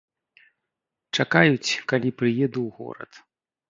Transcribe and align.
Чакаюць, 1.19 1.77
калі 1.95 2.09
прыеду 2.23 2.59
ў 2.69 2.79
горад. 2.83 3.11